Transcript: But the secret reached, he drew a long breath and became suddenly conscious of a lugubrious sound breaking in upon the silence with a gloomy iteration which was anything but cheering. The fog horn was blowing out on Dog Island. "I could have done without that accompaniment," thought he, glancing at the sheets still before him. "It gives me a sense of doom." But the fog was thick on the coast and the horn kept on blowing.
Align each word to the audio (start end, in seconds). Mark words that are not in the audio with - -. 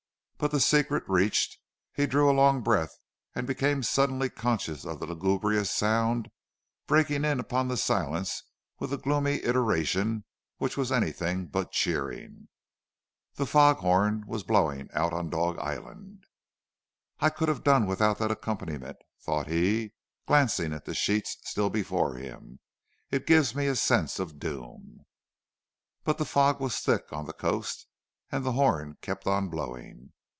But 0.37 0.49
the 0.49 0.59
secret 0.59 1.03
reached, 1.07 1.59
he 1.93 2.07
drew 2.07 2.27
a 2.27 2.33
long 2.33 2.61
breath 2.63 2.97
and 3.35 3.45
became 3.45 3.83
suddenly 3.83 4.27
conscious 4.27 4.85
of 4.87 4.99
a 4.99 5.05
lugubrious 5.05 5.69
sound 5.69 6.31
breaking 6.87 7.23
in 7.25 7.39
upon 7.39 7.67
the 7.67 7.77
silence 7.77 8.41
with 8.79 8.91
a 8.91 8.97
gloomy 8.97 9.43
iteration 9.43 10.23
which 10.57 10.77
was 10.77 10.91
anything 10.91 11.45
but 11.45 11.71
cheering. 11.71 12.47
The 13.35 13.45
fog 13.45 13.77
horn 13.81 14.23
was 14.25 14.41
blowing 14.41 14.89
out 14.93 15.13
on 15.13 15.29
Dog 15.29 15.59
Island. 15.59 16.23
"I 17.19 17.29
could 17.29 17.47
have 17.47 17.63
done 17.63 17.85
without 17.85 18.17
that 18.17 18.31
accompaniment," 18.31 18.97
thought 19.21 19.45
he, 19.47 19.93
glancing 20.25 20.73
at 20.73 20.85
the 20.85 20.95
sheets 20.95 21.37
still 21.43 21.69
before 21.69 22.15
him. 22.15 22.59
"It 23.11 23.27
gives 23.27 23.53
me 23.53 23.67
a 23.67 23.75
sense 23.75 24.17
of 24.17 24.39
doom." 24.39 25.05
But 26.03 26.17
the 26.17 26.25
fog 26.25 26.59
was 26.59 26.79
thick 26.79 27.13
on 27.13 27.27
the 27.27 27.33
coast 27.33 27.85
and 28.31 28.43
the 28.43 28.53
horn 28.53 28.97
kept 29.03 29.27
on 29.27 29.47
blowing. 29.47 30.13